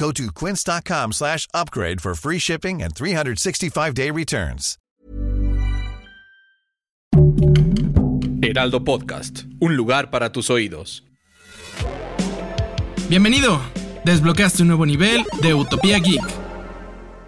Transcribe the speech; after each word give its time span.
Go 0.00 0.10
to 0.12 0.32
quince.com 0.32 1.12
slash 1.12 1.46
upgrade 1.52 2.00
for 2.00 2.14
free 2.14 2.38
shipping 2.38 2.82
and 2.82 2.94
365-day 2.94 4.10
returns. 4.10 4.78
Heraldo 8.42 8.82
Podcast, 8.82 9.44
un 9.60 9.76
lugar 9.76 10.10
para 10.10 10.32
tus 10.32 10.48
oídos. 10.48 11.02
Bienvenido. 13.10 13.60
Desbloqueaste 14.04 14.62
un 14.62 14.68
nuevo 14.68 14.86
nivel 14.86 15.26
de 15.42 15.52
Utopía 15.52 15.98
Geek. 15.98 16.39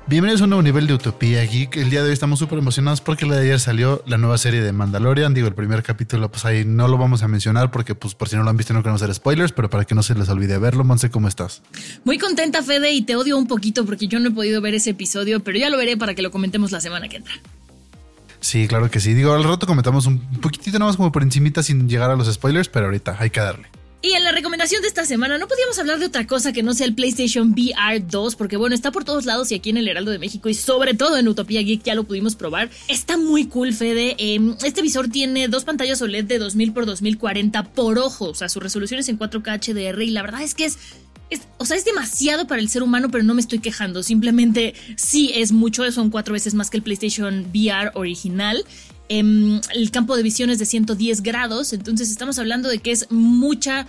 Bienvenidos 0.08 0.40
a 0.40 0.44
un 0.44 0.50
nuevo 0.50 0.62
nivel 0.62 0.88
de 0.88 0.94
Utopía 0.94 1.44
Geek. 1.44 1.76
El 1.76 1.88
día 1.88 2.02
de 2.02 2.08
hoy 2.08 2.12
estamos 2.12 2.40
súper 2.40 2.58
emocionados 2.58 3.00
porque 3.00 3.24
el 3.24 3.30
día 3.30 3.38
de 3.38 3.44
ayer 3.46 3.60
salió 3.60 4.02
la 4.04 4.18
nueva 4.18 4.36
serie 4.36 4.60
de 4.60 4.72
Mandalorian. 4.72 5.32
Digo, 5.32 5.46
el 5.46 5.54
primer 5.54 5.84
capítulo, 5.84 6.28
pues 6.28 6.44
ahí 6.44 6.64
no 6.64 6.88
lo 6.88 6.98
vamos 6.98 7.22
a 7.22 7.28
mencionar 7.28 7.70
porque, 7.70 7.94
pues, 7.94 8.16
por 8.16 8.28
si 8.28 8.34
no 8.34 8.42
lo 8.42 8.50
han 8.50 8.56
visto, 8.56 8.74
no 8.74 8.82
queremos 8.82 9.00
hacer 9.00 9.14
spoilers, 9.14 9.52
pero 9.52 9.70
para 9.70 9.84
que 9.84 9.94
no 9.94 10.02
se 10.02 10.16
les 10.16 10.28
olvide 10.28 10.58
verlo, 10.58 10.82
Monse, 10.82 11.08
¿cómo 11.10 11.28
estás? 11.28 11.62
Muy 12.04 12.18
contenta, 12.18 12.62
Fede, 12.62 12.90
y 12.90 13.02
te 13.02 13.14
odio 13.14 13.38
un 13.38 13.46
poquito 13.46 13.86
porque 13.86 14.08
yo 14.08 14.18
no 14.18 14.28
he 14.28 14.32
podido 14.32 14.60
ver 14.60 14.74
ese 14.74 14.90
episodio, 14.90 15.40
pero 15.40 15.58
ya 15.58 15.70
lo 15.70 15.78
veré 15.78 15.96
para 15.96 16.14
que 16.14 16.22
lo 16.22 16.32
comentemos 16.32 16.72
la 16.72 16.80
semana 16.80 17.08
que 17.08 17.18
entra. 17.18 17.34
Sí, 18.40 18.66
claro 18.66 18.90
que 18.90 18.98
sí. 18.98 19.14
Digo, 19.14 19.32
al 19.32 19.44
rato 19.44 19.68
comentamos 19.68 20.06
un 20.06 20.18
poquitito 20.40 20.80
nada 20.80 20.90
más 20.90 20.96
como 20.96 21.12
por 21.12 21.22
encimita 21.22 21.62
sin 21.62 21.88
llegar 21.88 22.10
a 22.10 22.16
los 22.16 22.30
spoilers, 22.30 22.68
pero 22.68 22.86
ahorita 22.86 23.16
hay 23.20 23.30
que 23.30 23.40
darle. 23.40 23.68
Y 24.04 24.14
en 24.14 24.24
la 24.24 24.32
recomendación 24.32 24.82
de 24.82 24.88
esta 24.88 25.04
semana 25.04 25.38
no 25.38 25.46
podíamos 25.46 25.78
hablar 25.78 26.00
de 26.00 26.06
otra 26.06 26.26
cosa 26.26 26.52
que 26.52 26.64
no 26.64 26.74
sea 26.74 26.86
el 26.86 26.94
PlayStation 26.94 27.52
VR 27.52 28.00
2, 28.00 28.34
porque 28.34 28.56
bueno, 28.56 28.74
está 28.74 28.90
por 28.90 29.04
todos 29.04 29.26
lados 29.26 29.52
y 29.52 29.54
aquí 29.54 29.70
en 29.70 29.76
el 29.76 29.86
Heraldo 29.86 30.10
de 30.10 30.18
México 30.18 30.48
y 30.48 30.54
sobre 30.54 30.94
todo 30.94 31.16
en 31.16 31.28
Utopía 31.28 31.62
Geek 31.62 31.84
ya 31.84 31.94
lo 31.94 32.02
pudimos 32.02 32.34
probar. 32.34 32.68
Está 32.88 33.16
muy 33.16 33.46
cool, 33.46 33.72
Fede. 33.72 34.16
Eh, 34.18 34.40
este 34.64 34.82
visor 34.82 35.08
tiene 35.08 35.46
dos 35.46 35.64
pantallas 35.64 36.02
OLED 36.02 36.24
de 36.24 36.38
2000 36.40 36.70
x 36.70 36.86
2040 36.86 37.62
por 37.74 38.00
ojo, 38.00 38.30
o 38.30 38.34
sea, 38.34 38.48
su 38.48 38.58
resolución 38.58 38.98
es 38.98 39.08
en 39.08 39.20
4K 39.20 39.60
HDR 39.60 40.02
y 40.02 40.10
la 40.10 40.22
verdad 40.22 40.42
es 40.42 40.56
que 40.56 40.64
es 40.64 40.78
es, 41.30 41.42
o 41.56 41.64
sea, 41.64 41.78
es 41.78 41.84
demasiado 41.84 42.46
para 42.46 42.60
el 42.60 42.68
ser 42.68 42.82
humano, 42.82 43.10
pero 43.10 43.24
no 43.24 43.32
me 43.32 43.40
estoy 43.40 43.58
quejando. 43.60 44.02
Simplemente 44.02 44.74
sí 44.96 45.32
es 45.34 45.50
mucho, 45.50 45.90
son 45.90 46.10
cuatro 46.10 46.34
veces 46.34 46.52
más 46.52 46.68
que 46.68 46.76
el 46.76 46.82
PlayStation 46.82 47.46
VR 47.54 47.90
original. 47.94 48.66
Em, 49.14 49.60
el 49.74 49.90
campo 49.90 50.16
de 50.16 50.22
visión 50.22 50.48
es 50.48 50.58
de 50.58 50.64
110 50.64 51.22
grados, 51.22 51.74
entonces 51.74 52.10
estamos 52.10 52.38
hablando 52.38 52.70
de 52.70 52.78
que 52.78 52.92
es 52.92 53.10
mucha 53.10 53.86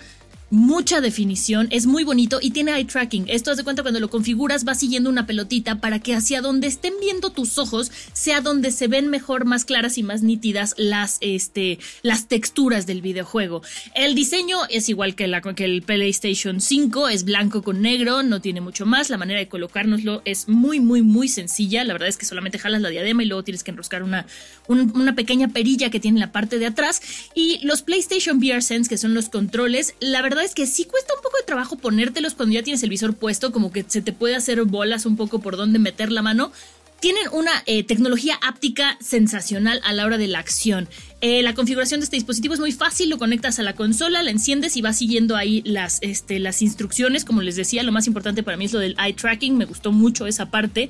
mucha 0.54 1.02
definición, 1.02 1.68
es 1.72 1.88
muy 1.88 2.04
bonito 2.04 2.38
y 2.40 2.52
tiene 2.52 2.74
eye 2.74 2.86
tracking. 2.86 3.26
Esto 3.28 3.50
haz 3.50 3.58
de 3.58 3.64
cuenta 3.64 3.82
cuando 3.82 4.00
lo 4.00 4.12
configuras 4.12 4.68
va 4.68 4.76
siguiendo 4.76 5.10
una 5.10 5.26
pelotita 5.26 5.82
para 5.82 5.98
que 5.98 6.14
hacia 6.14 6.42
donde 6.42 6.68
estén 6.68 6.94
viendo 7.02 7.32
tus 7.32 7.58
ojos 7.58 7.92
sea 8.14 8.40
donde 8.40 8.70
se 8.70 8.88
ven 8.88 9.10
mejor, 9.10 9.46
más 9.46 9.66
claras 9.66 9.98
y 9.98 10.04
más 10.04 10.22
nítidas 10.22 10.76
las, 10.78 11.18
este, 11.22 11.80
las 12.04 12.28
texturas 12.28 12.86
del 12.86 13.02
videojuego. 13.02 13.64
El 13.96 14.14
diseño 14.14 14.58
es 14.70 14.90
igual 14.90 15.16
que, 15.16 15.28
la, 15.28 15.42
que 15.42 15.66
el 15.66 15.82
PlayStation 15.82 16.62
5, 16.62 17.10
es 17.10 17.24
blanco 17.24 17.64
con 17.64 17.82
negro, 17.82 18.22
no 18.22 18.40
tiene 18.40 18.62
mucho 18.62 18.86
más. 18.86 19.10
La 19.10 19.18
manera 19.18 19.40
de 19.40 19.48
colocárnoslo 19.48 20.22
es 20.24 20.48
muy, 20.48 20.80
muy, 20.80 21.02
muy 21.02 21.30
sencilla. 21.30 21.84
La 21.84 21.94
verdad 21.94 22.10
es 22.10 22.18
que 22.18 22.28
solamente 22.28 22.60
jalas 22.60 22.82
la 22.82 22.90
diadema 22.90 23.24
y 23.24 23.26
luego 23.26 23.44
tienes 23.44 23.64
que 23.64 23.72
enroscar 23.72 24.04
una, 24.04 24.28
un, 24.68 24.92
una 24.96 25.16
pequeña 25.16 25.48
perilla 25.48 25.90
que 25.90 26.00
tiene 26.00 26.18
en 26.18 26.22
la 26.22 26.32
parte 26.32 26.60
de 26.60 26.68
atrás. 26.68 27.02
Y 27.34 27.60
los 27.66 27.82
PlayStation 27.82 28.38
VR 28.38 28.62
Sense, 28.62 28.88
que 28.88 29.00
son 29.00 29.16
los 29.16 29.30
controles, 29.30 29.96
la 30.00 30.22
verdad 30.22 30.43
es 30.44 30.54
que 30.54 30.68
sí 30.68 30.86
cuesta 30.86 31.14
un 31.16 31.22
poco 31.22 31.38
de 31.38 31.44
trabajo 31.44 31.78
ponértelos 31.78 32.34
cuando 32.34 32.54
ya 32.56 32.64
tienes 32.64 32.84
el 32.84 32.90
visor 32.90 33.16
puesto, 33.16 33.52
como 33.52 33.72
que 33.72 33.86
se 33.88 34.02
te 34.02 34.14
puede 34.14 34.36
hacer 34.36 34.64
bolas 34.64 35.06
un 35.06 35.18
poco 35.18 35.40
por 35.40 35.58
dónde 35.58 35.80
meter 35.80 36.12
la 36.12 36.22
mano. 36.22 36.52
Tienen 37.00 37.24
una 37.34 37.52
eh, 37.66 37.84
tecnología 37.84 38.40
áptica 38.42 38.98
sensacional 39.02 39.82
a 39.84 39.92
la 39.94 40.06
hora 40.06 40.18
de 40.18 40.28
la 40.28 40.40
acción. 40.40 40.88
Eh, 41.26 41.42
la 41.42 41.56
configuración 41.56 42.02
de 42.02 42.04
este 42.04 42.18
dispositivo 42.18 42.54
es 42.54 42.60
muy 42.60 42.74
fácil, 42.74 43.10
lo 43.10 43.18
conectas 43.18 43.58
a 43.58 43.64
la 43.64 43.76
consola, 43.76 44.22
la 44.24 44.30
enciendes 44.30 44.76
y 44.76 44.82
vas 44.82 44.98
siguiendo 44.98 45.38
ahí 45.38 45.62
las, 45.64 46.00
este, 46.02 46.38
las 46.38 46.62
instrucciones. 46.62 47.24
Como 47.24 47.42
les 47.42 47.56
decía, 47.56 47.82
lo 47.84 47.94
más 47.94 48.08
importante 48.08 48.44
para 48.44 48.58
mí 48.58 48.66
es 48.66 48.74
lo 48.74 48.80
del 48.80 48.98
eye 49.00 49.14
tracking, 49.14 49.56
me 49.56 49.64
gustó 49.64 49.94
mucho 49.94 50.28
esa 50.28 50.52
parte. 50.52 50.90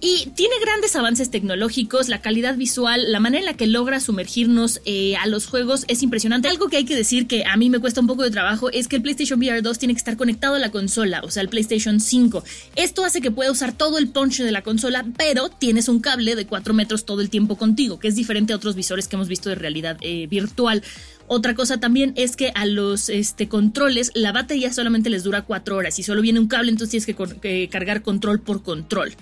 Y 0.00 0.28
tiene 0.34 0.54
grandes 0.60 0.94
avances 0.94 1.30
tecnológicos, 1.30 2.08
la 2.08 2.20
calidad 2.20 2.56
visual, 2.56 3.10
la 3.10 3.18
manera 3.18 3.40
en 3.40 3.46
la 3.46 3.56
que 3.56 3.66
logra 3.66 3.98
sumergirnos 3.98 4.82
eh, 4.84 5.16
a 5.16 5.26
los 5.26 5.46
juegos 5.46 5.86
es 5.88 6.02
impresionante. 6.02 6.48
Algo 6.48 6.68
que 6.68 6.76
hay 6.76 6.84
que 6.84 6.94
decir 6.94 7.26
que 7.26 7.44
a 7.46 7.56
mí 7.56 7.70
me 7.70 7.78
cuesta 7.78 8.02
un 8.02 8.06
poco 8.06 8.22
de 8.22 8.30
trabajo 8.30 8.70
es 8.70 8.88
que 8.88 8.96
el 8.96 9.02
PlayStation 9.02 9.40
VR 9.40 9.62
2 9.62 9.78
tiene 9.78 9.94
que 9.94 9.98
estar 9.98 10.18
conectado 10.18 10.56
a 10.56 10.58
la 10.58 10.70
consola, 10.70 11.22
o 11.24 11.30
sea, 11.30 11.42
el 11.42 11.48
PlayStation 11.48 11.98
5. 11.98 12.44
Esto 12.76 13.06
hace 13.06 13.22
que 13.22 13.30
pueda 13.30 13.50
usar 13.50 13.72
todo 13.72 13.96
el 13.96 14.08
punch 14.08 14.42
de 14.42 14.52
la 14.52 14.62
consola, 14.62 15.06
pero 15.16 15.48
tienes 15.48 15.88
un 15.88 16.00
cable 16.00 16.36
de 16.36 16.46
4 16.46 16.74
metros 16.74 17.06
todo 17.06 17.22
el 17.22 17.30
tiempo 17.30 17.56
contigo, 17.56 17.98
que 17.98 18.08
es 18.08 18.16
diferente 18.16 18.52
a 18.52 18.56
otros 18.56 18.74
visores 18.74 19.08
que 19.08 19.16
hemos 19.16 19.28
visto 19.28 19.48
de 19.48 19.54
realidad 19.66 19.98
eh, 20.00 20.26
virtual. 20.28 20.82
Otra 21.28 21.54
cosa 21.54 21.78
también 21.78 22.12
es 22.16 22.36
que 22.36 22.52
a 22.54 22.66
los 22.66 23.08
este, 23.08 23.48
controles 23.48 24.12
la 24.14 24.32
batería 24.32 24.72
solamente 24.72 25.10
les 25.10 25.24
dura 25.24 25.42
4 25.42 25.76
horas 25.76 25.98
y 25.98 26.02
solo 26.02 26.22
viene 26.22 26.38
un 26.38 26.46
cable, 26.46 26.70
entonces 26.70 27.04
tienes 27.04 27.40
que, 27.40 27.68
cargar 27.68 28.02
control 28.02 28.40
por 28.40 28.62
control. 28.62 29.14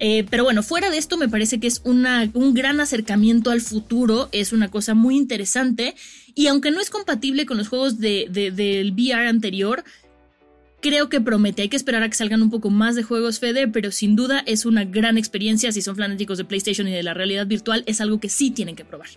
Eh, 0.00 0.24
pero 0.30 0.44
bueno, 0.44 0.62
fuera 0.62 0.90
de 0.90 0.98
esto 0.98 1.16
me 1.16 1.28
parece 1.28 1.58
que 1.58 1.66
es 1.66 1.80
una, 1.84 2.30
un 2.34 2.54
gran 2.54 2.80
acercamiento 2.80 3.50
al 3.50 3.60
futuro, 3.60 4.28
es 4.32 4.52
una 4.52 4.68
cosa 4.68 4.94
muy 4.94 5.16
interesante 5.16 5.94
y 6.34 6.46
aunque 6.46 6.70
no 6.70 6.80
es 6.80 6.90
compatible 6.90 7.46
con 7.46 7.56
los 7.56 7.68
juegos 7.68 7.98
de- 7.98 8.28
del 8.30 8.92
VR 8.92 9.28
anterior, 9.28 9.84
creo 10.80 11.08
que 11.08 11.20
promete. 11.20 11.62
Hay 11.62 11.68
que 11.68 11.76
esperar 11.76 12.02
a 12.02 12.08
que 12.08 12.16
salgan 12.16 12.42
un 12.42 12.50
poco 12.50 12.70
más 12.70 12.94
de 12.94 13.02
juegos 13.02 13.38
Fede, 13.38 13.68
pero 13.68 13.90
sin 13.90 14.16
duda 14.16 14.42
es 14.46 14.64
una 14.66 14.84
gran 14.84 15.18
experiencia. 15.18 15.72
Si 15.72 15.82
son 15.82 15.96
fanáticos 15.96 16.38
de 16.38 16.44
PlayStation 16.44 16.86
y 16.88 16.92
de 16.92 17.02
la 17.02 17.14
realidad 17.14 17.46
virtual, 17.46 17.82
es 17.86 18.00
algo 18.00 18.20
que 18.20 18.28
sí 18.28 18.50
tienen 18.50 18.76
que 18.76 18.84
probar. 18.84 19.08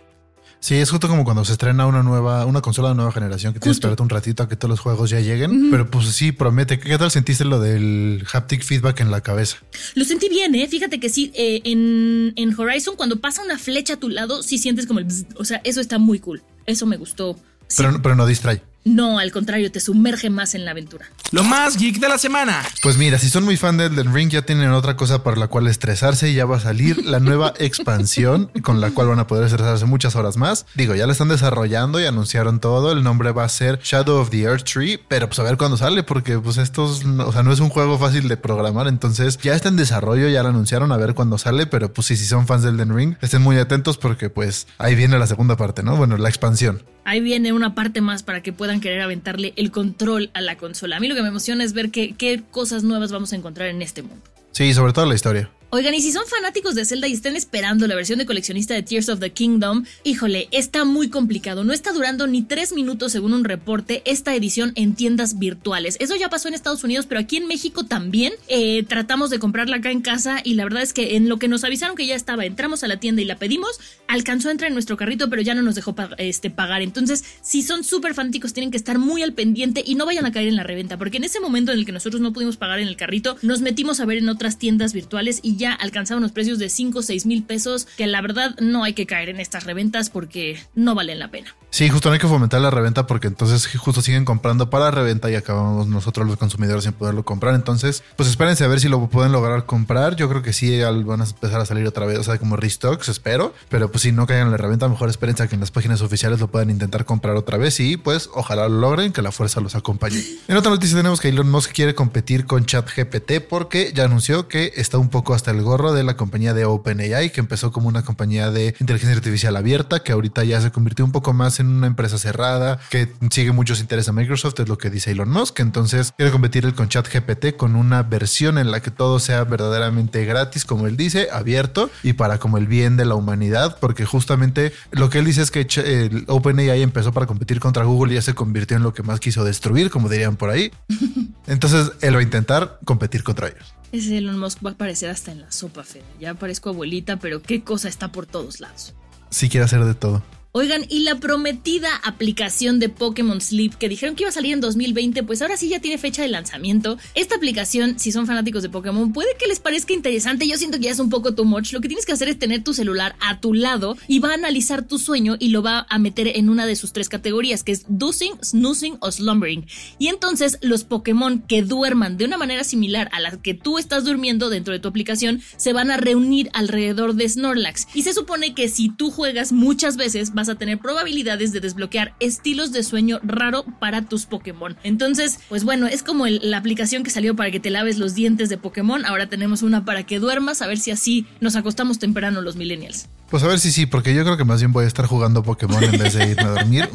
Sí, 0.62 0.76
es 0.76 0.90
justo 0.92 1.08
como 1.08 1.24
cuando 1.24 1.44
se 1.44 1.50
estrena 1.50 1.88
una 1.88 2.04
nueva, 2.04 2.46
una 2.46 2.60
consola 2.60 2.90
de 2.90 2.94
nueva 2.94 3.10
generación 3.10 3.52
que 3.52 3.58
tienes 3.58 3.78
que 3.78 3.80
esperarte 3.80 4.00
un 4.00 4.08
ratito 4.08 4.44
a 4.44 4.48
que 4.48 4.54
todos 4.54 4.70
los 4.70 4.78
juegos 4.78 5.10
ya 5.10 5.18
lleguen. 5.18 5.72
Pero 5.72 5.90
pues 5.90 6.06
sí, 6.06 6.30
promete. 6.30 6.78
¿Qué 6.78 6.96
tal 6.98 7.10
sentiste 7.10 7.44
lo 7.44 7.58
del 7.58 8.24
haptic 8.32 8.62
feedback 8.62 9.00
en 9.00 9.10
la 9.10 9.22
cabeza? 9.22 9.56
Lo 9.96 10.04
sentí 10.04 10.28
bien, 10.28 10.54
¿eh? 10.54 10.68
Fíjate 10.68 11.00
que 11.00 11.08
sí, 11.08 11.32
eh, 11.34 11.62
en, 11.64 12.32
en 12.36 12.54
Horizon, 12.56 12.94
cuando 12.94 13.18
pasa 13.18 13.42
una 13.42 13.58
flecha 13.58 13.94
a 13.94 13.96
tu 13.96 14.08
lado, 14.08 14.44
sí 14.44 14.56
sientes 14.56 14.86
como 14.86 15.00
el. 15.00 15.06
bzz. 15.06 15.26
o 15.36 15.44
sea, 15.44 15.60
eso 15.64 15.80
está 15.80 15.98
muy 15.98 16.20
cool. 16.20 16.44
Eso 16.64 16.86
me 16.86 16.96
gustó. 16.96 17.36
Sí. 17.66 17.82
Pero, 17.82 18.00
pero 18.00 18.14
no 18.14 18.24
distrae. 18.24 18.62
No, 18.84 19.20
al 19.20 19.30
contrario, 19.30 19.70
te 19.70 19.78
sumerge 19.78 20.28
más 20.28 20.56
en 20.56 20.64
la 20.64 20.72
aventura. 20.72 21.06
Lo 21.30 21.44
más 21.44 21.76
geek 21.76 22.00
de 22.00 22.08
la 22.08 22.18
semana. 22.18 22.62
Pues 22.82 22.96
mira, 22.96 23.16
si 23.18 23.28
son 23.28 23.44
muy 23.44 23.56
fan 23.56 23.76
de 23.76 23.86
Elden 23.86 24.12
Ring, 24.12 24.28
ya 24.28 24.42
tienen 24.42 24.70
otra 24.70 24.96
cosa 24.96 25.22
para 25.22 25.36
la 25.36 25.46
cual 25.46 25.68
estresarse 25.68 26.30
y 26.30 26.34
ya 26.34 26.46
va 26.46 26.56
a 26.56 26.60
salir 26.60 27.04
la 27.04 27.20
nueva 27.20 27.54
expansión 27.58 28.50
con 28.62 28.80
la 28.80 28.90
cual 28.90 29.08
van 29.08 29.20
a 29.20 29.28
poder 29.28 29.44
estresarse 29.44 29.84
muchas 29.86 30.16
horas 30.16 30.36
más. 30.36 30.66
Digo, 30.74 30.96
ya 30.96 31.06
la 31.06 31.12
están 31.12 31.28
desarrollando 31.28 32.00
y 32.00 32.06
anunciaron 32.06 32.58
todo. 32.58 32.90
El 32.90 33.04
nombre 33.04 33.30
va 33.30 33.44
a 33.44 33.48
ser 33.48 33.78
Shadow 33.82 34.20
of 34.20 34.30
the 34.30 34.42
Earth 34.42 34.64
Tree, 34.64 34.98
pero 35.06 35.28
pues 35.28 35.38
a 35.38 35.44
ver 35.44 35.56
cuándo 35.56 35.76
sale, 35.76 36.02
porque 36.02 36.38
pues 36.38 36.56
estos, 36.56 37.04
o 37.04 37.32
sea, 37.32 37.44
no 37.44 37.52
es 37.52 37.60
un 37.60 37.68
juego 37.68 37.98
fácil 37.98 38.26
de 38.26 38.36
programar. 38.36 38.88
Entonces 38.88 39.38
ya 39.38 39.54
está 39.54 39.68
en 39.68 39.76
desarrollo, 39.76 40.28
ya 40.28 40.42
lo 40.42 40.48
anunciaron 40.48 40.90
a 40.90 40.96
ver 40.96 41.14
cuándo 41.14 41.38
sale, 41.38 41.66
pero 41.66 41.92
pues 41.92 42.08
sí, 42.08 42.16
si 42.16 42.26
son 42.26 42.48
fans 42.48 42.64
de 42.64 42.70
Elden 42.70 42.96
Ring, 42.96 43.14
estén 43.20 43.42
muy 43.42 43.58
atentos 43.58 43.96
porque 43.96 44.28
pues 44.28 44.66
ahí 44.78 44.96
viene 44.96 45.18
la 45.20 45.28
segunda 45.28 45.56
parte, 45.56 45.84
¿no? 45.84 45.96
Bueno, 45.96 46.16
la 46.16 46.28
expansión. 46.28 46.82
Ahí 47.04 47.20
viene 47.20 47.52
una 47.52 47.74
parte 47.74 48.00
más 48.00 48.22
para 48.22 48.42
que 48.42 48.52
puedan 48.52 48.71
querer 48.80 49.00
aventarle 49.00 49.52
el 49.56 49.70
control 49.70 50.30
a 50.34 50.40
la 50.40 50.56
consola. 50.56 50.96
A 50.96 51.00
mí 51.00 51.08
lo 51.08 51.14
que 51.14 51.22
me 51.22 51.28
emociona 51.28 51.64
es 51.64 51.72
ver 51.72 51.90
qué, 51.90 52.14
qué 52.16 52.42
cosas 52.50 52.82
nuevas 52.84 53.12
vamos 53.12 53.32
a 53.32 53.36
encontrar 53.36 53.68
en 53.68 53.82
este 53.82 54.02
mundo. 54.02 54.22
Sí, 54.52 54.72
sobre 54.74 54.92
todo 54.92 55.06
la 55.06 55.14
historia. 55.14 55.50
Oigan, 55.74 55.94
y 55.94 56.02
si 56.02 56.12
son 56.12 56.24
fanáticos 56.26 56.74
de 56.74 56.84
Zelda 56.84 57.08
y 57.08 57.14
están 57.14 57.34
esperando 57.34 57.86
la 57.86 57.94
versión 57.94 58.18
de 58.18 58.26
coleccionista 58.26 58.74
de 58.74 58.82
Tears 58.82 59.08
of 59.08 59.20
the 59.20 59.30
Kingdom, 59.30 59.86
híjole, 60.04 60.48
está 60.50 60.84
muy 60.84 61.08
complicado. 61.08 61.64
No 61.64 61.72
está 61.72 61.92
durando 61.92 62.26
ni 62.26 62.42
tres 62.42 62.74
minutos 62.74 63.10
según 63.12 63.32
un 63.32 63.42
reporte 63.42 64.02
esta 64.04 64.34
edición 64.34 64.72
en 64.74 64.94
tiendas 64.94 65.38
virtuales. 65.38 65.96
Eso 65.98 66.14
ya 66.14 66.28
pasó 66.28 66.48
en 66.48 66.52
Estados 66.52 66.84
Unidos, 66.84 67.06
pero 67.06 67.22
aquí 67.22 67.38
en 67.38 67.46
México 67.46 67.86
también. 67.86 68.34
Eh, 68.48 68.84
tratamos 68.86 69.30
de 69.30 69.38
comprarla 69.38 69.76
acá 69.76 69.90
en 69.90 70.02
casa 70.02 70.42
y 70.44 70.56
la 70.56 70.64
verdad 70.64 70.82
es 70.82 70.92
que 70.92 71.16
en 71.16 71.30
lo 71.30 71.38
que 71.38 71.48
nos 71.48 71.64
avisaron 71.64 71.96
que 71.96 72.06
ya 72.06 72.16
estaba, 72.16 72.44
entramos 72.44 72.84
a 72.84 72.86
la 72.86 73.00
tienda 73.00 73.22
y 73.22 73.24
la 73.24 73.38
pedimos, 73.38 73.80
alcanzó 74.08 74.50
a 74.50 74.52
entrar 74.52 74.68
en 74.68 74.74
nuestro 74.74 74.98
carrito, 74.98 75.30
pero 75.30 75.40
ya 75.40 75.54
no 75.54 75.62
nos 75.62 75.74
dejó 75.74 75.94
este, 76.18 76.50
pagar. 76.50 76.82
Entonces, 76.82 77.24
si 77.40 77.62
son 77.62 77.82
súper 77.82 78.12
fanáticos, 78.12 78.52
tienen 78.52 78.72
que 78.72 78.76
estar 78.76 78.98
muy 78.98 79.22
al 79.22 79.32
pendiente 79.32 79.82
y 79.86 79.94
no 79.94 80.04
vayan 80.04 80.26
a 80.26 80.32
caer 80.32 80.48
en 80.48 80.56
la 80.56 80.64
reventa, 80.64 80.98
porque 80.98 81.16
en 81.16 81.24
ese 81.24 81.40
momento 81.40 81.72
en 81.72 81.78
el 81.78 81.86
que 81.86 81.92
nosotros 81.92 82.20
no 82.20 82.34
pudimos 82.34 82.58
pagar 82.58 82.78
en 82.78 82.88
el 82.88 82.96
carrito, 82.98 83.38
nos 83.40 83.62
metimos 83.62 84.00
a 84.00 84.04
ver 84.04 84.18
en 84.18 84.28
otras 84.28 84.58
tiendas 84.58 84.92
virtuales 84.92 85.40
y 85.42 85.61
ya 85.62 85.72
alcanzaban 85.72 86.22
unos 86.22 86.32
precios 86.32 86.58
de 86.58 86.68
5 86.68 86.98
o 86.98 87.02
6 87.02 87.26
mil 87.26 87.44
pesos, 87.44 87.86
que 87.96 88.06
la 88.06 88.20
verdad 88.20 88.56
no 88.60 88.84
hay 88.84 88.92
que 88.92 89.06
caer 89.06 89.28
en 89.28 89.40
estas 89.40 89.64
reventas 89.64 90.10
porque 90.10 90.58
no 90.74 90.94
valen 90.94 91.18
la 91.18 91.30
pena. 91.30 91.54
Sí, 91.72 91.88
justo 91.88 92.10
no 92.10 92.12
hay 92.12 92.18
que 92.18 92.28
fomentar 92.28 92.60
la 92.60 92.70
reventa 92.70 93.06
porque 93.06 93.28
entonces 93.28 93.66
justo 93.78 94.02
siguen 94.02 94.26
comprando 94.26 94.68
para 94.68 94.90
reventa 94.90 95.30
y 95.30 95.36
acabamos 95.36 95.86
nosotros 95.86 96.26
los 96.26 96.36
consumidores 96.36 96.84
sin 96.84 96.92
poderlo 96.92 97.24
comprar. 97.24 97.54
Entonces, 97.54 98.04
pues 98.14 98.28
espérense 98.28 98.62
a 98.62 98.68
ver 98.68 98.78
si 98.78 98.90
lo 98.90 99.08
pueden 99.08 99.32
lograr 99.32 99.64
comprar. 99.64 100.14
Yo 100.14 100.28
creo 100.28 100.42
que 100.42 100.52
sí 100.52 100.82
van 100.82 101.22
a 101.22 101.24
empezar 101.24 101.62
a 101.62 101.64
salir 101.64 101.86
otra 101.86 102.04
vez, 102.04 102.18
o 102.18 102.24
sea, 102.24 102.36
como 102.38 102.56
restocks, 102.56 103.08
espero. 103.08 103.54
Pero 103.70 103.90
pues 103.90 104.02
si 104.02 104.12
no 104.12 104.26
caigan 104.26 104.48
en 104.48 104.50
la 104.50 104.58
reventa, 104.58 104.86
mejor 104.86 105.08
espérense 105.08 105.44
a 105.44 105.46
que 105.46 105.54
en 105.54 105.60
las 105.60 105.70
páginas 105.70 106.02
oficiales 106.02 106.40
lo 106.40 106.48
puedan 106.48 106.68
intentar 106.68 107.06
comprar 107.06 107.36
otra 107.36 107.56
vez 107.56 107.80
y 107.80 107.96
pues 107.96 108.28
ojalá 108.34 108.68
lo 108.68 108.78
logren, 108.78 109.10
que 109.10 109.22
la 109.22 109.32
fuerza 109.32 109.62
los 109.62 109.74
acompañe. 109.74 110.22
En 110.48 110.58
otra 110.58 110.72
noticia 110.72 110.98
tenemos 110.98 111.22
que 111.22 111.30
Elon 111.30 111.50
Musk 111.50 111.72
quiere 111.72 111.94
competir 111.94 112.44
con 112.44 112.66
ChatGPT 112.66 113.40
porque 113.48 113.92
ya 113.94 114.04
anunció 114.04 114.46
que 114.46 114.74
está 114.76 114.98
un 114.98 115.08
poco 115.08 115.32
hasta 115.32 115.52
el 115.52 115.62
gorro 115.62 115.94
de 115.94 116.04
la 116.04 116.18
compañía 116.18 116.52
de 116.52 116.66
OpenAI, 116.66 117.32
que 117.32 117.40
empezó 117.40 117.72
como 117.72 117.88
una 117.88 118.02
compañía 118.02 118.50
de 118.50 118.74
inteligencia 118.78 119.16
artificial 119.16 119.56
abierta, 119.56 120.02
que 120.02 120.12
ahorita 120.12 120.44
ya 120.44 120.60
se 120.60 120.70
convirtió 120.70 121.06
un 121.06 121.12
poco 121.12 121.32
más 121.32 121.60
en 121.61 121.61
una 121.66 121.86
empresa 121.86 122.18
cerrada, 122.18 122.78
que 122.90 123.12
sigue 123.30 123.52
muchos 123.52 123.80
intereses 123.80 124.08
a 124.08 124.12
Microsoft, 124.12 124.60
es 124.60 124.68
lo 124.68 124.78
que 124.78 124.90
dice 124.90 125.12
Elon 125.12 125.30
Musk. 125.30 125.60
Entonces 125.60 126.12
quiere 126.16 126.32
competir 126.32 126.72
con 126.74 126.88
ChatGPT 126.88 127.56
con 127.56 127.76
una 127.76 128.02
versión 128.02 128.58
en 128.58 128.70
la 128.70 128.80
que 128.80 128.90
todo 128.90 129.18
sea 129.18 129.44
verdaderamente 129.44 130.24
gratis, 130.24 130.64
como 130.64 130.86
él 130.86 130.96
dice, 130.96 131.28
abierto 131.32 131.90
y 132.02 132.14
para 132.14 132.38
como 132.38 132.58
el 132.58 132.66
bien 132.66 132.96
de 132.96 133.04
la 133.04 133.14
humanidad, 133.14 133.78
porque 133.80 134.04
justamente 134.04 134.72
lo 134.90 135.10
que 135.10 135.18
él 135.18 135.24
dice 135.24 135.42
es 135.42 135.50
que 135.50 135.66
el 135.84 136.24
OpenAI 136.28 136.82
empezó 136.82 137.12
para 137.12 137.26
competir 137.26 137.60
contra 137.60 137.84
Google 137.84 138.12
y 138.12 138.16
ya 138.16 138.22
se 138.22 138.34
convirtió 138.34 138.76
en 138.76 138.82
lo 138.82 138.94
que 138.94 139.02
más 139.02 139.20
quiso 139.20 139.44
destruir, 139.44 139.90
como 139.90 140.08
dirían 140.08 140.36
por 140.36 140.50
ahí. 140.50 140.70
Entonces 141.46 141.92
él 142.00 142.14
va 142.14 142.20
a 142.20 142.22
intentar 142.22 142.78
competir 142.84 143.22
contra 143.22 143.48
ellos. 143.48 143.74
Ese 143.92 144.18
Elon 144.18 144.38
Musk 144.38 144.64
va 144.64 144.70
a 144.70 144.72
aparecer 144.72 145.10
hasta 145.10 145.32
en 145.32 145.42
la 145.42 145.52
sopa, 145.52 145.84
Fede. 145.84 146.04
Ya 146.18 146.34
parezco 146.34 146.70
abuelita, 146.70 147.18
pero 147.18 147.42
qué 147.42 147.62
cosa 147.62 147.88
está 147.88 148.10
por 148.10 148.26
todos 148.26 148.60
lados. 148.60 148.94
Sí 149.28 149.48
quiere 149.48 149.64
hacer 149.64 149.84
de 149.84 149.94
todo. 149.94 150.22
Oigan, 150.54 150.84
y 150.90 150.98
la 150.98 151.18
prometida 151.18 151.88
aplicación 152.04 152.78
de 152.78 152.90
Pokémon 152.90 153.40
Sleep 153.40 153.74
que 153.76 153.88
dijeron 153.88 154.14
que 154.14 154.24
iba 154.24 154.28
a 154.28 154.34
salir 154.34 154.52
en 154.52 154.60
2020, 154.60 155.22
pues 155.22 155.40
ahora 155.40 155.56
sí 155.56 155.70
ya 155.70 155.80
tiene 155.80 155.96
fecha 155.96 156.20
de 156.20 156.28
lanzamiento. 156.28 156.98
Esta 157.14 157.36
aplicación, 157.36 157.98
si 157.98 158.12
son 158.12 158.26
fanáticos 158.26 158.62
de 158.62 158.68
Pokémon, 158.68 159.14
puede 159.14 159.34
que 159.38 159.46
les 159.46 159.60
parezca 159.60 159.94
interesante. 159.94 160.46
Yo 160.46 160.58
siento 160.58 160.76
que 160.76 160.84
ya 160.84 160.90
es 160.90 160.98
un 160.98 161.08
poco 161.08 161.34
too 161.34 161.46
much. 161.46 161.72
Lo 161.72 161.80
que 161.80 161.88
tienes 161.88 162.04
que 162.04 162.12
hacer 162.12 162.28
es 162.28 162.38
tener 162.38 162.62
tu 162.62 162.74
celular 162.74 163.16
a 163.20 163.40
tu 163.40 163.54
lado 163.54 163.96
y 164.06 164.18
va 164.18 164.32
a 164.32 164.34
analizar 164.34 164.86
tu 164.86 164.98
sueño 164.98 165.36
y 165.38 165.48
lo 165.48 165.62
va 165.62 165.86
a 165.88 165.98
meter 165.98 166.28
en 166.28 166.50
una 166.50 166.66
de 166.66 166.76
sus 166.76 166.92
tres 166.92 167.08
categorías, 167.08 167.64
que 167.64 167.72
es 167.72 167.86
dozing, 167.88 168.34
snoozing 168.44 168.98
o 169.00 169.10
slumbering. 169.10 169.64
Y 169.98 170.08
entonces 170.08 170.58
los 170.60 170.84
Pokémon 170.84 171.38
que 171.48 171.62
duerman 171.62 172.18
de 172.18 172.26
una 172.26 172.36
manera 172.36 172.62
similar 172.62 173.08
a 173.12 173.20
la 173.20 173.30
que 173.40 173.54
tú 173.54 173.78
estás 173.78 174.04
durmiendo 174.04 174.50
dentro 174.50 174.74
de 174.74 174.80
tu 174.80 174.88
aplicación 174.88 175.40
se 175.56 175.72
van 175.72 175.90
a 175.90 175.96
reunir 175.96 176.50
alrededor 176.52 177.14
de 177.14 177.26
Snorlax. 177.26 177.88
Y 177.94 178.02
se 178.02 178.12
supone 178.12 178.54
que 178.54 178.68
si 178.68 178.90
tú 178.90 179.10
juegas 179.10 179.52
muchas 179.52 179.96
veces, 179.96 180.34
vas 180.42 180.48
a 180.48 180.56
tener 180.56 180.78
probabilidades 180.78 181.52
de 181.52 181.60
desbloquear 181.60 182.14
estilos 182.18 182.72
de 182.72 182.82
sueño 182.82 183.20
raro 183.22 183.64
para 183.78 184.02
tus 184.02 184.26
Pokémon. 184.26 184.76
Entonces, 184.82 185.38
pues 185.48 185.62
bueno, 185.62 185.86
es 185.86 186.02
como 186.02 186.26
la 186.26 186.56
aplicación 186.56 187.04
que 187.04 187.10
salió 187.10 187.36
para 187.36 187.52
que 187.52 187.60
te 187.60 187.70
laves 187.70 187.96
los 187.98 188.16
dientes 188.16 188.48
de 188.48 188.58
Pokémon. 188.58 189.04
Ahora 189.04 189.28
tenemos 189.28 189.62
una 189.62 189.84
para 189.84 190.02
que 190.02 190.18
duermas, 190.18 190.60
a 190.60 190.66
ver 190.66 190.78
si 190.78 190.90
así 190.90 191.26
nos 191.40 191.54
acostamos 191.54 192.00
temprano 192.00 192.40
los 192.40 192.56
millennials. 192.56 193.08
Pues 193.32 193.42
a 193.44 193.46
ver 193.46 193.58
si 193.58 193.72
sí, 193.72 193.86
porque 193.86 194.14
yo 194.14 194.24
creo 194.24 194.36
que 194.36 194.44
más 194.44 194.60
bien 194.60 194.74
voy 194.74 194.84
a 194.84 194.86
estar 194.86 195.06
jugando 195.06 195.42
Pokémon 195.42 195.82
en 195.82 195.98
vez 195.98 196.12
de 196.12 196.28
irme 196.32 196.42
a 196.42 196.48
dormir. 196.48 196.90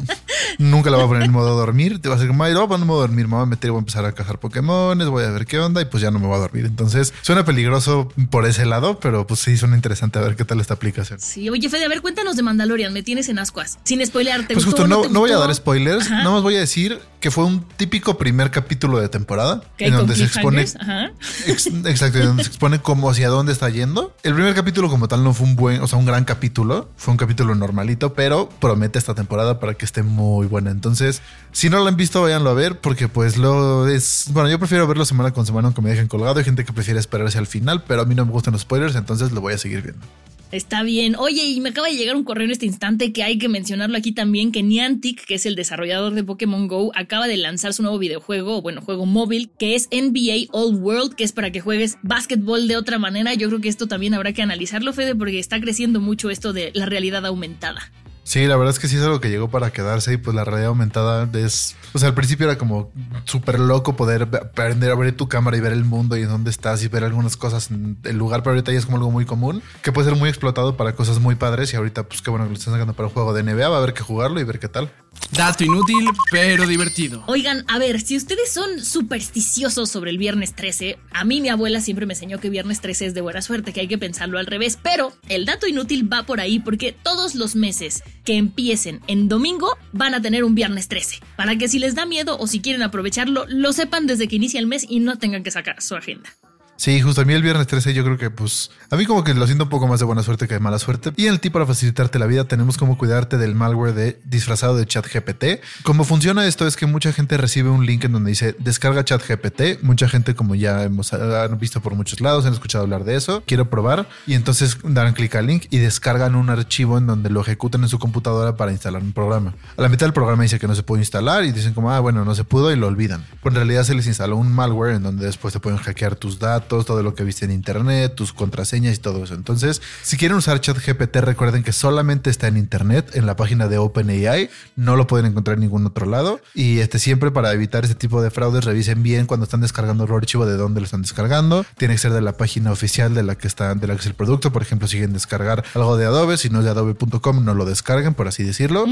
Nunca 0.58 0.88
la 0.88 0.96
voy 0.96 1.06
a 1.06 1.08
poner 1.08 1.22
en 1.24 1.32
modo 1.32 1.56
dormir. 1.56 2.00
Te 2.00 2.08
va 2.08 2.14
a 2.14 2.18
decir, 2.18 2.32
voy 2.32 2.52
a 2.52 2.54
poner 2.54 2.82
en 2.82 2.86
modo 2.86 3.00
dormir, 3.00 3.26
me 3.26 3.34
voy 3.34 3.42
a 3.42 3.46
meter 3.46 3.66
y 3.66 3.70
voy 3.72 3.78
a 3.78 3.80
empezar 3.80 4.04
a 4.04 4.12
cazar 4.12 4.38
Pokémon, 4.38 4.96
voy 5.10 5.24
a 5.24 5.30
ver 5.30 5.46
qué 5.46 5.58
onda 5.58 5.82
y 5.82 5.86
pues 5.86 6.00
ya 6.00 6.12
no 6.12 6.20
me 6.20 6.28
voy 6.28 6.36
a 6.36 6.38
dormir. 6.38 6.64
Entonces 6.64 7.12
suena 7.22 7.44
peligroso 7.44 8.08
por 8.30 8.46
ese 8.46 8.66
lado, 8.66 9.00
pero 9.00 9.26
pues 9.26 9.40
sí 9.40 9.56
suena 9.56 9.74
interesante 9.74 10.20
a 10.20 10.22
ver 10.22 10.36
qué 10.36 10.44
tal 10.44 10.60
esta 10.60 10.74
aplicación. 10.74 11.18
Sí, 11.18 11.50
oye 11.50 11.68
Fede, 11.68 11.86
a 11.86 11.88
ver, 11.88 12.02
cuéntanos 12.02 12.36
de 12.36 12.44
Mandalorian, 12.44 12.92
me 12.92 13.02
tienes 13.02 13.28
en 13.28 13.40
ascuas. 13.40 13.80
Sin 13.82 14.06
spoilearte. 14.06 14.54
Pues 14.54 14.64
justo, 14.64 14.86
no, 14.86 15.08
no, 15.08 15.18
voy 15.18 15.32
a 15.32 15.38
dar 15.38 15.52
spoilers, 15.52 16.08
nada 16.08 16.30
más 16.30 16.44
voy 16.44 16.54
a 16.54 16.60
decir 16.60 17.00
que 17.20 17.30
fue 17.30 17.44
un 17.44 17.62
típico 17.76 18.16
primer 18.16 18.50
capítulo 18.50 18.98
de 19.00 19.08
temporada 19.08 19.62
en 19.78 19.94
donde 19.94 20.14
se 20.14 20.24
expone 20.24 20.62
exacto, 20.62 22.18
en 22.18 22.26
donde 22.26 22.44
se 22.44 22.48
expone 22.48 22.80
como 22.80 23.10
hacia 23.10 23.28
dónde 23.28 23.52
está 23.52 23.68
yendo. 23.68 24.14
El 24.22 24.34
primer 24.34 24.54
capítulo 24.54 24.88
como 24.88 25.08
tal 25.08 25.24
no 25.24 25.34
fue 25.34 25.46
un 25.46 25.56
buen, 25.56 25.80
o 25.80 25.88
sea, 25.88 25.98
un 25.98 26.04
gran 26.04 26.24
capítulo, 26.24 26.88
fue 26.96 27.12
un 27.12 27.18
capítulo 27.18 27.54
normalito, 27.54 28.14
pero 28.14 28.48
promete 28.48 28.98
esta 28.98 29.14
temporada 29.14 29.58
para 29.58 29.74
que 29.74 29.84
esté 29.84 30.02
muy 30.02 30.46
buena. 30.46 30.70
Entonces, 30.70 31.22
si 31.52 31.70
no 31.70 31.78
lo 31.78 31.86
han 31.86 31.96
visto, 31.96 32.22
váyanlo 32.22 32.50
a 32.50 32.54
ver 32.54 32.80
porque 32.80 33.08
pues 33.08 33.36
lo 33.36 33.88
es, 33.88 34.26
bueno, 34.30 34.48
yo 34.48 34.58
prefiero 34.58 34.86
verlo 34.86 35.04
semana 35.04 35.32
con 35.32 35.44
semana 35.46 35.68
aunque 35.68 35.82
me 35.82 35.90
dejen 35.90 36.08
colgado. 36.08 36.38
Hay 36.38 36.44
gente 36.44 36.64
que 36.64 36.72
prefiere 36.72 37.00
esperarse 37.00 37.38
al 37.38 37.46
final, 37.46 37.82
pero 37.82 38.02
a 38.02 38.04
mí 38.04 38.14
no 38.14 38.24
me 38.24 38.32
gustan 38.32 38.52
los 38.52 38.62
spoilers, 38.62 38.94
entonces 38.94 39.32
lo 39.32 39.40
voy 39.40 39.54
a 39.54 39.58
seguir 39.58 39.82
viendo. 39.82 40.06
Está 40.50 40.82
bien. 40.82 41.14
Oye, 41.16 41.44
y 41.44 41.60
me 41.60 41.68
acaba 41.68 41.88
de 41.88 41.96
llegar 41.96 42.16
un 42.16 42.24
correo 42.24 42.46
en 42.46 42.50
este 42.50 42.64
instante 42.64 43.12
que 43.12 43.22
hay 43.22 43.36
que 43.36 43.48
mencionarlo 43.48 43.98
aquí 43.98 44.12
también, 44.12 44.50
que 44.50 44.62
Niantic, 44.62 45.26
que 45.26 45.34
es 45.34 45.44
el 45.44 45.54
desarrollador 45.54 46.14
de 46.14 46.24
Pokémon 46.24 46.66
Go, 46.68 46.90
acaba 46.94 47.28
de 47.28 47.36
lanzar 47.36 47.74
su 47.74 47.82
nuevo 47.82 47.98
videojuego, 47.98 48.56
o 48.56 48.62
bueno, 48.62 48.80
juego 48.80 49.04
móvil, 49.04 49.50
que 49.58 49.74
es 49.74 49.88
NBA 49.92 50.48
All 50.52 50.76
World, 50.76 51.14
que 51.14 51.24
es 51.24 51.32
para 51.32 51.52
que 51.52 51.60
juegues 51.60 51.98
básquetbol 52.02 52.66
de 52.66 52.76
otra 52.76 52.98
manera. 52.98 53.34
Yo 53.34 53.48
creo 53.48 53.60
que 53.60 53.68
esto 53.68 53.88
también 53.88 54.14
habrá 54.14 54.32
que 54.32 54.40
analizarlo, 54.40 54.94
Fede, 54.94 55.14
porque 55.14 55.38
está 55.38 55.60
creciendo 55.60 56.00
mucho 56.00 56.30
esto 56.30 56.54
de 56.54 56.70
la 56.72 56.86
realidad 56.86 57.26
aumentada. 57.26 57.92
Sí, 58.28 58.46
la 58.46 58.56
verdad 58.56 58.74
es 58.74 58.78
que 58.78 58.88
sí 58.88 58.96
es 58.96 59.02
algo 59.04 59.22
que 59.22 59.30
llegó 59.30 59.48
para 59.48 59.70
quedarse 59.70 60.12
y 60.12 60.16
pues 60.18 60.36
la 60.36 60.44
realidad 60.44 60.68
aumentada 60.68 61.26
es, 61.32 61.76
o 61.94 61.98
sea, 61.98 62.10
al 62.10 62.14
principio 62.14 62.44
era 62.44 62.58
como 62.58 62.92
súper 63.24 63.58
loco 63.58 63.96
poder 63.96 64.24
aprender 64.24 64.90
a 64.90 64.94
ver 64.96 65.16
tu 65.16 65.28
cámara 65.28 65.56
y 65.56 65.60
ver 65.60 65.72
el 65.72 65.86
mundo 65.86 66.14
y 66.14 66.24
dónde 66.24 66.50
estás 66.50 66.84
y 66.84 66.88
ver 66.88 67.04
algunas 67.04 67.38
cosas 67.38 67.70
en 67.70 67.96
el 68.04 68.18
lugar, 68.18 68.42
pero 68.42 68.52
ahorita 68.52 68.70
ya 68.70 68.76
es 68.76 68.84
como 68.84 68.98
algo 68.98 69.10
muy 69.10 69.24
común 69.24 69.62
que 69.80 69.92
puede 69.92 70.10
ser 70.10 70.18
muy 70.18 70.28
explotado 70.28 70.76
para 70.76 70.94
cosas 70.94 71.20
muy 71.20 71.36
padres 71.36 71.72
y 71.72 71.76
ahorita 71.76 72.02
pues 72.02 72.20
qué 72.20 72.28
bueno 72.28 72.44
que 72.44 72.50
lo 72.50 72.58
están 72.58 72.74
sacando 72.74 72.92
para 72.92 73.06
un 73.06 73.14
juego 73.14 73.32
de 73.32 73.42
NBA, 73.42 73.66
va 73.66 73.76
a 73.76 73.78
haber 73.78 73.94
que 73.94 74.02
jugarlo 74.02 74.38
y 74.38 74.44
ver 74.44 74.58
qué 74.58 74.68
tal. 74.68 74.92
Dato 75.32 75.62
inútil, 75.62 76.08
pero 76.30 76.66
divertido. 76.66 77.22
Oigan, 77.26 77.64
a 77.68 77.78
ver, 77.78 78.00
si 78.00 78.16
ustedes 78.16 78.50
son 78.52 78.82
supersticiosos 78.84 79.90
sobre 79.90 80.10
el 80.10 80.18
viernes 80.18 80.54
13, 80.54 80.98
a 81.12 81.24
mí 81.24 81.40
mi 81.40 81.48
abuela 81.48 81.80
siempre 81.80 82.06
me 82.06 82.14
enseñó 82.14 82.40
que 82.40 82.50
viernes 82.50 82.80
13 82.80 83.06
es 83.06 83.14
de 83.14 83.20
buena 83.20 83.42
suerte, 83.42 83.72
que 83.72 83.80
hay 83.80 83.88
que 83.88 83.98
pensarlo 83.98 84.38
al 84.38 84.46
revés, 84.46 84.78
pero 84.82 85.12
el 85.28 85.44
dato 85.44 85.66
inútil 85.66 86.10
va 86.10 86.24
por 86.24 86.40
ahí 86.40 86.60
porque 86.60 86.92
todos 86.92 87.34
los 87.34 87.56
meses 87.56 88.02
que 88.24 88.36
empiecen 88.36 89.00
en 89.06 89.28
domingo 89.28 89.76
van 89.92 90.14
a 90.14 90.22
tener 90.22 90.44
un 90.44 90.54
viernes 90.54 90.88
13, 90.88 91.20
para 91.36 91.56
que 91.56 91.68
si 91.68 91.78
les 91.78 91.94
da 91.94 92.06
miedo 92.06 92.38
o 92.38 92.46
si 92.46 92.60
quieren 92.60 92.82
aprovecharlo, 92.82 93.44
lo 93.48 93.72
sepan 93.72 94.06
desde 94.06 94.28
que 94.28 94.36
inicia 94.36 94.60
el 94.60 94.66
mes 94.66 94.86
y 94.88 95.00
no 95.00 95.18
tengan 95.18 95.42
que 95.42 95.50
sacar 95.50 95.82
su 95.82 95.94
agenda. 95.94 96.30
Sí, 96.78 97.00
justo 97.00 97.22
a 97.22 97.24
mí 97.24 97.32
el 97.32 97.42
viernes 97.42 97.66
13 97.66 97.92
yo 97.92 98.04
creo 98.04 98.16
que 98.18 98.30
pues 98.30 98.70
a 98.88 98.94
mí 98.94 99.04
como 99.04 99.24
que 99.24 99.34
lo 99.34 99.44
siento 99.46 99.64
un 99.64 99.68
poco 99.68 99.88
más 99.88 99.98
de 99.98 100.06
buena 100.06 100.22
suerte 100.22 100.46
que 100.46 100.54
de 100.54 100.60
mala 100.60 100.78
suerte. 100.78 101.10
Y 101.16 101.26
en 101.26 101.32
el 101.32 101.40
tip 101.40 101.52
para 101.52 101.66
facilitarte 101.66 102.20
la 102.20 102.26
vida 102.26 102.44
tenemos 102.44 102.78
como 102.78 102.96
cuidarte 102.96 103.36
del 103.36 103.56
malware 103.56 103.94
de 103.94 104.20
disfrazado 104.24 104.76
de 104.76 104.86
ChatGPT. 104.86 105.60
Cómo 105.82 106.04
funciona 106.04 106.46
esto 106.46 106.68
es 106.68 106.76
que 106.76 106.86
mucha 106.86 107.12
gente 107.12 107.36
recibe 107.36 107.68
un 107.68 107.84
link 107.84 108.04
en 108.04 108.12
donde 108.12 108.30
dice 108.30 108.54
descarga 108.60 109.04
ChatGPT. 109.04 109.82
Mucha 109.82 110.08
gente 110.08 110.36
como 110.36 110.54
ya 110.54 110.84
hemos 110.84 111.10
visto 111.58 111.80
por 111.80 111.96
muchos 111.96 112.20
lados, 112.20 112.46
han 112.46 112.52
escuchado 112.52 112.84
hablar 112.84 113.02
de 113.02 113.16
eso, 113.16 113.42
quiero 113.44 113.68
probar 113.68 114.08
y 114.28 114.34
entonces 114.34 114.78
dan 114.84 115.14
clic 115.14 115.34
al 115.34 115.48
link 115.48 115.64
y 115.70 115.78
descargan 115.78 116.36
un 116.36 116.48
archivo 116.48 116.96
en 116.96 117.08
donde 117.08 117.28
lo 117.28 117.40
ejecutan 117.40 117.82
en 117.82 117.88
su 117.88 117.98
computadora 117.98 118.54
para 118.54 118.70
instalar 118.70 119.02
un 119.02 119.12
programa. 119.12 119.56
A 119.76 119.82
la 119.82 119.88
mitad 119.88 120.06
del 120.06 120.12
programa 120.12 120.44
dice 120.44 120.60
que 120.60 120.68
no 120.68 120.76
se 120.76 120.84
puede 120.84 121.02
instalar 121.02 121.42
y 121.42 121.50
dicen 121.50 121.74
como, 121.74 121.90
ah, 121.90 121.98
bueno, 121.98 122.24
no 122.24 122.36
se 122.36 122.44
pudo 122.44 122.70
y 122.70 122.76
lo 122.76 122.86
olvidan. 122.86 123.26
Pero 123.42 123.48
en 123.48 123.56
realidad 123.56 123.82
se 123.82 123.96
les 123.96 124.06
instaló 124.06 124.36
un 124.36 124.52
malware 124.52 124.94
en 124.94 125.02
donde 125.02 125.26
después 125.26 125.52
te 125.52 125.58
pueden 125.58 125.80
hackear 125.80 126.14
tus 126.14 126.38
datos 126.38 126.67
todo 126.68 127.02
lo 127.02 127.14
que 127.14 127.24
viste 127.24 127.44
en 127.44 127.50
internet, 127.50 128.14
tus 128.14 128.32
contraseñas 128.32 128.96
y 128.96 128.98
todo 128.98 129.24
eso. 129.24 129.34
Entonces, 129.34 129.82
si 130.02 130.16
quieren 130.16 130.36
usar 130.36 130.60
ChatGPT, 130.60 131.16
recuerden 131.16 131.62
que 131.62 131.72
solamente 131.72 132.30
está 132.30 132.48
en 132.48 132.56
internet, 132.56 133.10
en 133.14 133.26
la 133.26 133.36
página 133.36 133.68
de 133.68 133.78
OpenAI, 133.78 134.50
no 134.76 134.96
lo 134.96 135.06
pueden 135.06 135.26
encontrar 135.26 135.54
en 135.56 135.62
ningún 135.62 135.86
otro 135.86 136.06
lado. 136.06 136.40
Y 136.54 136.78
este 136.78 136.98
siempre 136.98 137.30
para 137.30 137.52
evitar 137.52 137.84
este 137.84 137.94
tipo 137.94 138.22
de 138.22 138.30
fraudes, 138.30 138.64
revisen 138.64 139.02
bien 139.02 139.26
cuando 139.26 139.44
están 139.44 139.60
descargando 139.60 140.04
el 140.04 140.12
archivo 140.12 140.46
de 140.46 140.56
dónde 140.56 140.80
lo 140.80 140.84
están 140.84 141.02
descargando. 141.02 141.64
Tiene 141.76 141.94
que 141.94 141.98
ser 141.98 142.12
de 142.12 142.20
la 142.20 142.36
página 142.36 142.72
oficial 142.72 143.14
de 143.14 143.22
la 143.22 143.36
que 143.36 143.46
está, 143.46 143.74
de 143.74 143.86
la 143.86 143.94
que 143.94 144.00
es 144.00 144.06
el 144.06 144.14
producto. 144.14 144.52
Por 144.52 144.62
ejemplo, 144.62 144.88
si 144.88 144.96
quieren 144.96 145.12
descargar 145.12 145.64
algo 145.74 145.96
de 145.96 146.06
Adobe, 146.06 146.36
si 146.36 146.50
no 146.50 146.58
es 146.58 146.64
de 146.64 146.70
adobe.com, 146.70 147.44
no 147.44 147.54
lo 147.54 147.64
descarguen, 147.64 148.14
por 148.14 148.28
así 148.28 148.42
decirlo. 148.42 148.86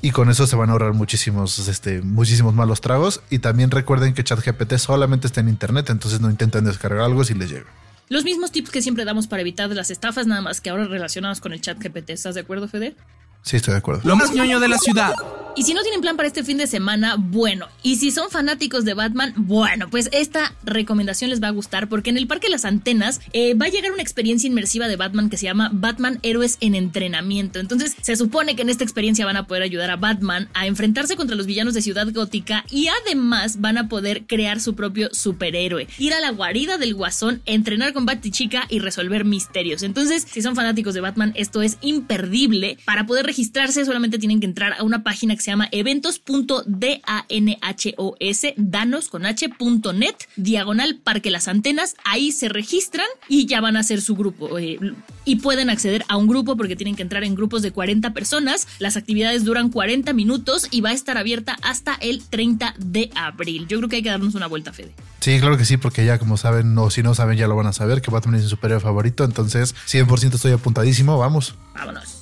Y 0.00 0.10
con 0.10 0.30
eso 0.30 0.46
se 0.46 0.56
van 0.56 0.68
a 0.68 0.72
ahorrar 0.72 0.94
muchísimos, 0.94 1.68
este, 1.68 2.02
muchísimos 2.02 2.54
malos 2.54 2.80
tragos. 2.80 3.20
Y 3.30 3.38
también 3.38 3.70
recuerden 3.70 4.14
que 4.14 4.24
ChatGPT 4.24 4.76
solamente 4.76 5.26
está 5.26 5.40
en 5.40 5.48
internet, 5.48 5.90
entonces 5.90 6.20
no 6.20 6.30
intenten 6.30 6.64
descargar 6.64 7.02
algo 7.12 7.24
si 7.24 7.34
les 7.34 7.50
llega. 7.50 7.66
Los 8.08 8.24
mismos 8.24 8.50
tips 8.52 8.70
que 8.70 8.82
siempre 8.82 9.04
damos 9.04 9.26
para 9.26 9.40
evitar 9.40 9.70
las 9.70 9.90
estafas, 9.90 10.26
nada 10.26 10.42
más 10.42 10.60
que 10.60 10.70
ahora 10.70 10.84
relacionados 10.84 11.40
con 11.40 11.52
el 11.52 11.60
chat 11.60 11.78
GPT. 11.78 12.10
¿Estás 12.10 12.34
de 12.34 12.42
acuerdo, 12.42 12.68
Fede? 12.68 12.94
Sí, 13.42 13.56
estoy 13.56 13.72
de 13.72 13.78
acuerdo. 13.78 14.02
Lo 14.04 14.16
más 14.16 14.32
ñoño 14.32 14.60
de 14.60 14.68
la 14.68 14.78
ciudad. 14.78 15.14
Y 15.54 15.64
si 15.64 15.74
no 15.74 15.82
tienen 15.82 16.00
plan 16.00 16.16
para 16.16 16.26
este 16.26 16.44
fin 16.44 16.56
de 16.56 16.66
semana, 16.66 17.16
bueno. 17.18 17.68
Y 17.82 17.96
si 17.96 18.10
son 18.10 18.30
fanáticos 18.30 18.86
de 18.86 18.94
Batman, 18.94 19.34
bueno, 19.36 19.90
pues 19.90 20.08
esta 20.12 20.54
recomendación 20.64 21.28
les 21.28 21.42
va 21.42 21.48
a 21.48 21.50
gustar 21.52 21.90
porque 21.90 22.08
en 22.08 22.16
el 22.16 22.26
Parque 22.26 22.48
Las 22.48 22.64
Antenas 22.64 23.20
eh, 23.34 23.52
va 23.52 23.66
a 23.66 23.68
llegar 23.68 23.92
una 23.92 24.00
experiencia 24.00 24.46
inmersiva 24.46 24.88
de 24.88 24.96
Batman 24.96 25.28
que 25.28 25.36
se 25.36 25.44
llama 25.44 25.68
Batman 25.70 26.20
Héroes 26.22 26.56
en 26.60 26.74
Entrenamiento. 26.74 27.60
Entonces 27.60 27.94
se 28.00 28.16
supone 28.16 28.56
que 28.56 28.62
en 28.62 28.70
esta 28.70 28.84
experiencia 28.84 29.26
van 29.26 29.36
a 29.36 29.46
poder 29.46 29.62
ayudar 29.62 29.90
a 29.90 29.96
Batman 29.96 30.48
a 30.54 30.66
enfrentarse 30.66 31.16
contra 31.16 31.36
los 31.36 31.46
villanos 31.46 31.74
de 31.74 31.82
Ciudad 31.82 32.10
Gótica 32.10 32.64
y 32.70 32.88
además 32.88 33.60
van 33.60 33.76
a 33.76 33.88
poder 33.88 34.24
crear 34.26 34.58
su 34.58 34.74
propio 34.74 35.10
superhéroe. 35.12 35.86
Ir 35.98 36.14
a 36.14 36.20
la 36.20 36.30
guarida 36.30 36.78
del 36.78 36.94
guasón, 36.94 37.42
entrenar 37.44 37.92
con 37.92 38.06
Batichica 38.06 38.64
y 38.70 38.78
resolver 38.78 39.26
misterios. 39.26 39.82
Entonces, 39.82 40.26
si 40.30 40.40
son 40.40 40.56
fanáticos 40.56 40.94
de 40.94 41.02
Batman, 41.02 41.34
esto 41.36 41.60
es 41.60 41.76
imperdible. 41.82 42.78
Para 42.86 43.04
poder 43.06 43.26
registrarse 43.26 43.84
solamente 43.84 44.18
tienen 44.18 44.40
que 44.40 44.46
entrar 44.46 44.72
a 44.78 44.82
una 44.82 45.02
página 45.02 45.34
se 45.42 45.50
llama 45.50 45.68
eventos.danhos, 45.72 48.54
danos 48.56 49.08
con 49.08 49.26
h.net, 49.26 50.14
diagonal 50.36 51.00
Parque 51.02 51.30
Las 51.30 51.48
Antenas. 51.48 51.96
Ahí 52.04 52.32
se 52.32 52.48
registran 52.48 53.06
y 53.28 53.46
ya 53.46 53.60
van 53.60 53.76
a 53.76 53.80
hacer 53.80 54.00
su 54.00 54.14
grupo. 54.14 54.58
Eh, 54.58 54.78
y 55.24 55.36
pueden 55.36 55.70
acceder 55.70 56.04
a 56.08 56.16
un 56.16 56.26
grupo 56.26 56.56
porque 56.56 56.76
tienen 56.76 56.96
que 56.96 57.02
entrar 57.02 57.24
en 57.24 57.34
grupos 57.34 57.62
de 57.62 57.72
40 57.72 58.12
personas. 58.12 58.66
Las 58.78 58.96
actividades 58.96 59.44
duran 59.44 59.68
40 59.68 60.12
minutos 60.12 60.68
y 60.70 60.80
va 60.80 60.90
a 60.90 60.92
estar 60.92 61.18
abierta 61.18 61.56
hasta 61.62 61.94
el 61.94 62.24
30 62.24 62.74
de 62.78 63.10
abril. 63.14 63.66
Yo 63.68 63.78
creo 63.78 63.88
que 63.88 63.96
hay 63.96 64.02
que 64.02 64.10
darnos 64.10 64.34
una 64.34 64.46
vuelta, 64.46 64.72
Fede. 64.72 64.92
Sí, 65.20 65.38
claro 65.38 65.56
que 65.56 65.64
sí, 65.64 65.76
porque 65.76 66.04
ya 66.04 66.18
como 66.18 66.36
saben, 66.36 66.76
o 66.78 66.90
si 66.90 67.02
no 67.02 67.14
saben, 67.14 67.38
ya 67.38 67.46
lo 67.46 67.56
van 67.56 67.66
a 67.66 67.72
saber, 67.72 68.02
que 68.02 68.10
Batman 68.10 68.36
es 68.36 68.42
su 68.42 68.48
superhéroe 68.48 68.80
favorito. 68.80 69.24
Entonces, 69.24 69.74
100% 69.86 70.34
estoy 70.34 70.52
apuntadísimo. 70.52 71.18
Vamos. 71.18 71.54
Vámonos. 71.74 72.21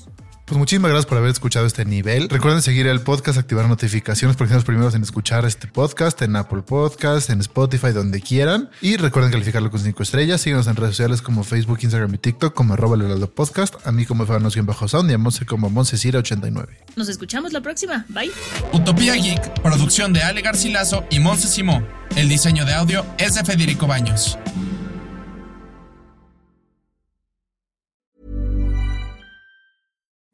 Pues 0.51 0.59
muchísimas 0.59 0.91
gracias 0.91 1.07
por 1.07 1.17
haber 1.17 1.31
escuchado 1.31 1.65
este 1.65 1.85
nivel. 1.85 2.29
Recuerden 2.29 2.61
seguir 2.61 2.89
el 2.89 3.01
podcast, 3.03 3.39
activar 3.39 3.69
notificaciones 3.69 4.37
porque 4.37 4.49
son 4.49 4.57
los 4.57 4.65
primeros 4.65 4.97
en 4.97 5.03
escuchar 5.05 5.45
este 5.45 5.69
podcast 5.69 6.21
en 6.23 6.35
Apple 6.35 6.63
Podcast, 6.63 7.31
en 7.31 7.39
Spotify, 7.39 7.93
donde 7.93 8.21
quieran. 8.21 8.69
Y 8.81 8.97
recuerden 8.97 9.31
calificarlo 9.31 9.71
con 9.71 9.79
cinco 9.79 10.03
estrellas. 10.03 10.41
Síguenos 10.41 10.67
en 10.67 10.75
redes 10.75 10.97
sociales 10.97 11.23
como 11.23 11.45
Facebook, 11.45 11.79
Instagram 11.81 12.13
y 12.17 12.19
TikTok 12.19 12.53
como 12.53 12.75
arroba 12.75 12.97
el 12.97 13.29
podcast. 13.29 13.77
A 13.87 13.93
mí 13.93 14.05
como 14.07 14.27
Fabanos 14.27 14.57
bajo 14.67 14.89
sound 14.89 15.09
y 15.13 15.15
a 15.15 15.19
Monse 15.19 15.47
como 15.47 15.71
Monsesira89. 15.71 16.67
Nos 16.97 17.09
escuchamos 17.09 17.53
la 17.53 17.61
próxima. 17.61 18.05
Bye. 18.09 18.33
Utopía 18.73 19.15
Geek, 19.15 19.63
producción 19.63 20.13
de 20.13 20.23
Ale 20.23 20.43
Garcilaso 20.43 21.05
y 21.11 21.21
Monse 21.21 21.47
Simó. 21.47 21.81
El 22.17 22.29
diseño 22.29 22.65
de 22.65 22.75
audio 22.75 23.07
es 23.19 23.37
de 23.37 23.45
Federico 23.45 23.87
Baños. 23.87 24.37